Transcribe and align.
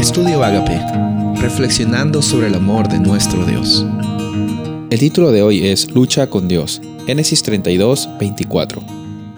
Estudio 0.00 0.42
Agape, 0.42 0.80
reflexionando 1.42 2.22
sobre 2.22 2.46
el 2.46 2.54
amor 2.54 2.88
de 2.88 2.98
nuestro 2.98 3.44
Dios. 3.44 3.84
El 4.88 4.98
título 4.98 5.30
de 5.30 5.42
hoy 5.42 5.66
es 5.66 5.90
Lucha 5.90 6.30
con 6.30 6.48
Dios, 6.48 6.80
Génesis 7.04 7.42
32, 7.42 8.08
24. 8.18 8.82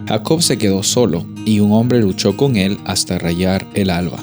Jacob 0.07 0.41
se 0.41 0.59
quedó 0.59 0.85
solo 0.85 1.27
y 1.45 1.59
un 1.59 1.73
hombre 1.73 2.01
luchó 2.01 2.37
con 2.37 2.55
él 2.55 2.79
hasta 2.85 3.19
rayar 3.19 3.67
el 3.75 3.91
alba. 3.91 4.23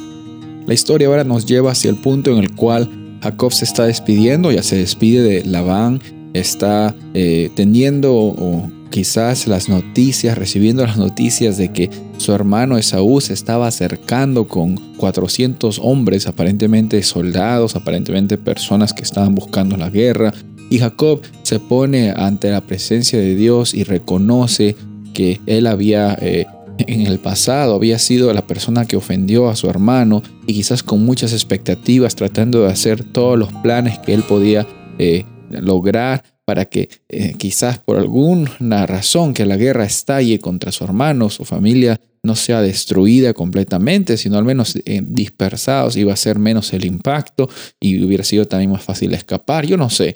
La 0.65 0.73
historia 0.73 1.09
ahora 1.09 1.25
nos 1.25 1.45
lleva 1.45 1.73
hacia 1.73 1.89
el 1.89 1.97
punto 1.97 2.31
en 2.31 2.37
el 2.37 2.55
cual 2.55 2.89
Jacob 3.21 3.51
se 3.51 3.65
está 3.65 3.83
despidiendo, 3.83 4.49
ya 4.53 4.63
se 4.63 4.77
despide 4.77 5.21
de 5.21 5.43
Labán, 5.43 6.01
está 6.33 6.95
eh, 7.13 7.51
teniendo 7.53 8.71
quizás 8.89 9.47
las 9.47 9.69
noticias, 9.69 10.37
recibiendo 10.37 10.85
las 10.85 10.97
noticias 10.97 11.57
de 11.57 11.71
que 11.71 11.89
su 12.17 12.33
hermano 12.33 12.77
Esaú 12.77 13.21
se 13.21 13.33
estaba 13.33 13.67
acercando 13.67 14.47
con 14.47 14.75
400 14.97 15.79
hombres, 15.81 16.27
aparentemente 16.27 17.01
soldados, 17.03 17.75
aparentemente 17.75 18.37
personas 18.37 18.93
que 18.93 19.03
estaban 19.03 19.35
buscando 19.35 19.77
la 19.77 19.89
guerra. 19.89 20.33
Y 20.69 20.79
Jacob 20.79 21.21
se 21.43 21.59
pone 21.59 22.11
ante 22.11 22.51
la 22.51 22.61
presencia 22.61 23.19
de 23.19 23.35
Dios 23.35 23.73
y 23.73 23.83
reconoce 23.83 24.75
que 25.13 25.41
él 25.47 25.65
había 25.67 26.17
eh, 26.21 26.45
en 26.87 27.07
el 27.07 27.19
pasado 27.19 27.75
había 27.75 27.99
sido 27.99 28.33
la 28.33 28.45
persona 28.47 28.85
que 28.85 28.95
ofendió 28.95 29.49
a 29.49 29.55
su 29.55 29.69
hermano 29.69 30.23
y 30.47 30.53
quizás 30.53 30.81
con 30.81 31.03
muchas 31.03 31.33
expectativas 31.33 32.15
tratando 32.15 32.61
de 32.61 32.71
hacer 32.71 33.03
todos 33.03 33.37
los 33.37 33.51
planes 33.51 33.99
que 33.99 34.13
él 34.13 34.23
podía 34.23 34.65
eh, 34.97 35.25
lograr 35.49 36.23
para 36.49 36.65
que 36.65 36.89
eh, 37.09 37.35
quizás 37.37 37.77
por 37.77 37.97
alguna 37.97 38.87
razón 38.87 39.35
que 39.35 39.45
la 39.45 39.55
guerra 39.55 39.85
estalle 39.85 40.39
contra 40.39 40.71
su 40.71 40.83
hermano, 40.83 41.29
su 41.29 41.45
familia 41.45 42.01
no 42.23 42.35
sea 42.35 42.63
destruida 42.63 43.35
completamente, 43.35 44.17
sino 44.17 44.39
al 44.39 44.45
menos 44.45 44.75
eh, 44.75 45.03
dispersados, 45.05 45.95
iba 45.95 46.11
a 46.11 46.15
ser 46.15 46.39
menos 46.39 46.73
el 46.73 46.85
impacto 46.85 47.47
y 47.79 48.03
hubiera 48.03 48.23
sido 48.23 48.47
también 48.47 48.71
más 48.71 48.81
fácil 48.81 49.13
escapar. 49.13 49.67
Yo 49.67 49.77
no 49.77 49.91
sé. 49.91 50.15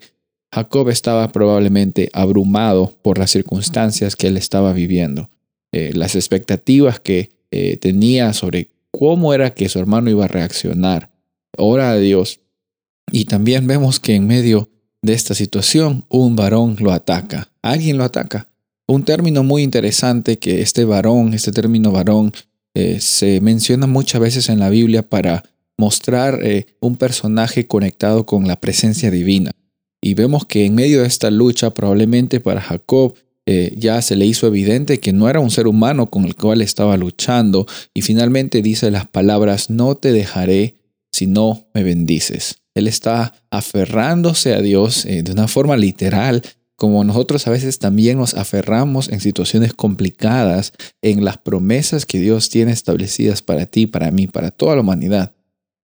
Jacob 0.52 0.90
estaba 0.90 1.32
probablemente 1.32 2.10
abrumado 2.14 2.96
por 3.04 3.20
las 3.20 3.30
circunstancias 3.30 4.16
que 4.16 4.26
él 4.26 4.36
estaba 4.36 4.74
viviendo, 4.74 5.30
eh, 5.72 5.92
las 5.94 6.16
expectativas 6.16 7.00
que 7.00 7.30
tenía 7.80 8.34
sobre 8.34 8.72
cómo 8.90 9.36
era 9.36 9.54
que 9.54 9.70
su 9.70 9.78
hermano 9.78 10.10
iba 10.10 10.26
a 10.26 10.28
reaccionar. 10.28 11.12
Ora 11.56 11.92
a 11.92 11.98
Dios. 11.98 12.40
Y 13.12 13.26
también 13.26 13.68
vemos 13.68 14.00
que 14.00 14.16
en 14.16 14.26
medio 14.26 14.73
de 15.04 15.14
esta 15.14 15.36
situación, 15.36 16.06
un 16.10 16.36
varón 16.36 16.78
lo 16.80 16.92
ataca. 16.92 17.50
Alguien 17.62 17.98
lo 17.98 18.06
ataca. 18.06 18.48
Un 18.88 19.04
término 19.04 19.44
muy 19.44 19.62
interesante 19.62 20.40
que 20.40 20.62
este 20.62 20.86
varón, 20.86 21.34
este 21.34 21.52
término 21.52 21.92
varón, 21.92 22.34
eh, 22.74 23.00
se 23.00 23.40
menciona 23.42 23.86
muchas 23.86 24.20
veces 24.22 24.50
en 24.50 24.60
la 24.60 24.70
Biblia 24.70 25.08
para 25.08 25.44
mostrar 25.78 26.40
eh, 26.42 26.66
un 26.80 26.96
personaje 26.96 27.68
conectado 27.68 28.26
con 28.26 28.48
la 28.48 28.60
presencia 28.60 29.12
divina. 29.12 29.52
Y 30.02 30.16
vemos 30.16 30.46
que 30.46 30.66
en 30.66 30.76
medio 30.76 31.02
de 31.02 31.08
esta 31.08 31.30
lucha, 31.30 31.74
probablemente 31.74 32.40
para 32.40 32.62
Jacob, 32.62 33.14
eh, 33.46 33.76
ya 33.78 34.02
se 34.02 34.16
le 34.16 34.26
hizo 34.26 34.48
evidente 34.48 35.02
que 35.02 35.12
no 35.12 35.30
era 35.30 35.42
un 35.42 35.52
ser 35.52 35.68
humano 35.68 36.10
con 36.10 36.24
el 36.24 36.36
cual 36.36 36.62
estaba 36.62 36.96
luchando. 36.96 37.68
Y 37.94 38.02
finalmente 38.02 38.62
dice 38.62 38.90
las 38.90 39.08
palabras, 39.08 39.70
no 39.70 39.96
te 39.96 40.14
dejaré 40.14 40.76
si 41.14 41.28
no 41.28 41.68
me 41.74 41.84
bendices. 41.84 42.58
Él 42.74 42.88
está 42.88 43.34
aferrándose 43.52 44.54
a 44.54 44.62
Dios 44.62 45.06
eh, 45.06 45.24
de 45.24 45.32
una 45.32 45.48
forma 45.48 45.78
literal, 45.78 46.42
como 46.76 47.04
nosotros 47.04 47.48
a 47.48 47.52
veces 47.52 47.80
también 47.80 48.18
nos 48.18 48.34
aferramos 48.34 49.08
en 49.08 49.22
situaciones 49.22 49.74
complicadas, 49.74 50.74
en 51.02 51.24
las 51.24 51.38
promesas 51.38 52.06
que 52.06 52.20
Dios 52.20 52.50
tiene 52.50 52.72
establecidas 52.72 53.42
para 53.42 53.68
ti, 53.68 53.86
para 53.88 54.12
mí, 54.12 54.28
para 54.28 54.52
toda 54.52 54.76
la 54.76 54.82
humanidad. 54.82 55.34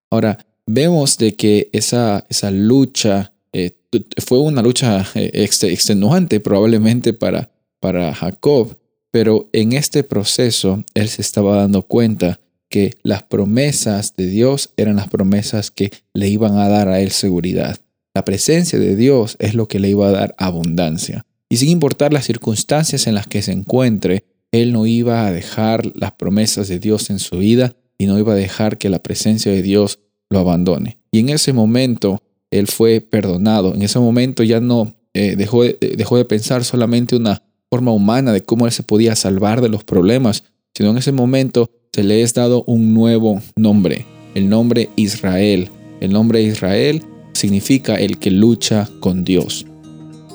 Ahora, 0.10 0.46
vemos 0.66 1.18
de 1.18 1.36
que 1.36 1.70
esa, 1.74 2.26
esa 2.28 2.50
lucha 2.50 3.34
eh, 3.54 3.78
fue 4.18 4.40
una 4.40 4.64
lucha 4.64 5.06
eh, 5.14 5.32
extenuante 5.34 6.40
probablemente 6.40 7.14
para, 7.14 7.52
para 7.80 8.14
Jacob, 8.16 8.78
pero 9.12 9.50
en 9.54 9.74
este 9.74 10.04
proceso 10.04 10.84
él 10.96 11.08
se 11.08 11.22
estaba 11.22 11.58
dando 11.58 11.84
cuenta 11.84 12.40
que 12.70 12.94
las 13.04 13.24
promesas 13.24 14.16
de 14.16 14.28
Dios 14.28 14.72
eran 14.78 14.96
las 14.96 15.10
promesas 15.10 15.72
que 15.72 15.92
le 16.14 16.30
iban 16.30 16.58
a 16.58 16.70
dar 16.70 16.88
a 16.88 17.00
él 17.02 17.12
seguridad. 17.12 17.80
La 18.14 18.26
presencia 18.26 18.80
de 18.80 18.96
Dios 18.96 19.36
es 19.40 19.56
lo 19.56 19.68
que 19.68 19.80
le 19.80 19.90
iba 19.90 20.08
a 20.08 20.12
dar 20.12 20.36
abundancia. 20.38 21.26
Y 21.50 21.58
sin 21.58 21.70
importar 21.70 22.14
las 22.14 22.26
circunstancias 22.26 23.08
en 23.08 23.16
las 23.16 23.28
que 23.28 23.42
se 23.42 23.52
encuentre, 23.52 24.24
él 24.52 24.72
no 24.72 24.86
iba 24.86 25.26
a 25.26 25.32
dejar 25.32 25.92
las 25.96 26.14
promesas 26.14 26.68
de 26.68 26.80
Dios 26.80 27.10
en 27.10 27.20
su 27.20 27.38
vida 27.38 27.76
y 27.98 28.06
no 28.06 28.18
iba 28.18 28.34
a 28.34 28.38
dejar 28.38 28.78
que 28.78 28.90
la 28.90 29.00
presencia 29.00 29.52
de 29.52 29.62
Dios 29.62 30.00
lo 30.30 30.40
abandone. 30.40 31.00
Y 31.12 31.20
en 31.20 31.30
ese 31.30 31.54
momento 31.54 32.22
él 32.52 32.68
fue 32.68 33.02
perdonado. 33.02 33.74
En 33.74 33.82
ese 33.82 34.00
momento 34.00 34.44
ya 34.44 34.60
no 34.60 34.96
eh, 35.14 35.36
dejó, 35.36 35.64
dejó 35.64 36.18
de 36.18 36.26
pensar 36.26 36.64
solamente 36.64 37.16
una 37.16 37.44
forma 37.70 37.92
humana 37.92 38.32
de 38.32 38.42
cómo 38.42 38.66
él 38.66 38.72
se 38.72 38.84
podía 38.84 39.16
salvar 39.16 39.62
de 39.62 39.70
los 39.70 39.84
problemas, 39.84 40.44
sino 40.74 40.92
en 40.92 40.98
ese 40.98 41.12
momento 41.12 41.70
se 41.92 42.04
le 42.04 42.22
es 42.22 42.34
dado 42.34 42.64
un 42.68 42.94
nuevo 42.94 43.42
nombre, 43.56 44.06
el 44.36 44.48
nombre 44.48 44.90
Israel. 44.96 45.70
El 46.02 46.14
nombre 46.14 46.42
Israel 46.42 47.04
significa 47.34 47.96
el 47.96 48.20
que 48.20 48.32
lucha 48.32 48.88
con 49.00 49.24
Dios. 49.24 49.66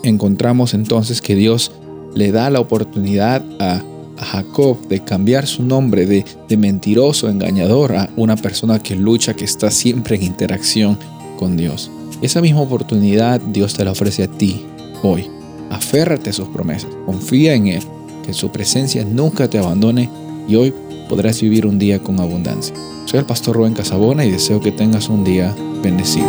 Encontramos 0.03 0.75
entonces 0.75 1.23
que 1.23 1.35
Dios 1.35 1.71
le 2.15 2.33
da 2.33 2.51
la 2.51 2.61
oportunidad 2.61 3.43
a, 3.61 3.83
Jacob 4.17 4.87
de 4.87 5.01
cambiar 5.01 5.45
su 5.45 5.65
nombre 5.65 6.07
de, 6.07 6.25
de 6.49 6.57
mentiroso, 6.57 7.29
engañador, 7.29 7.97
a 7.97 8.09
una 8.17 8.37
persona 8.37 8.79
que 8.79 8.95
lucha, 8.95 9.35
que 9.35 9.45
está 9.45 9.73
siempre 9.73 10.15
en 10.15 10.23
interacción 10.23 10.97
con 11.37 11.57
Dios. 11.57 11.91
Esa 12.23 12.41
misma 12.41 12.61
oportunidad 12.61 13.41
Dios 13.41 13.75
te 13.75 13.85
la 13.85 13.91
ofrece 13.91 14.23
a 14.23 14.29
ti 14.29 14.65
hoy. 15.03 15.27
Aférrate 15.69 16.31
a 16.31 16.33
sus 16.33 16.49
promesas, 16.49 16.91
confía 17.05 17.55
en 17.55 17.67
Él, 17.67 17.83
que 18.25 18.33
su 18.33 18.51
presencia 18.51 19.05
nunca 19.05 19.51
te 19.51 19.59
abandone 19.59 20.09
y 20.49 20.55
hoy 20.55 20.73
podrás 21.15 21.41
vivir 21.41 21.65
un 21.65 21.79
día 21.79 22.01
con 22.01 22.19
abundancia. 22.19 22.75
Soy 23.05 23.21
el 23.21 23.25
pastor 23.25 23.55
Rubén 23.55 23.73
Casabona 23.73 24.25
y 24.25 24.33
deseo 24.33 24.61
que 24.61 24.73
tengas 24.73 25.09
un 25.09 25.23
día 25.23 25.55
bendecido. 25.81 26.27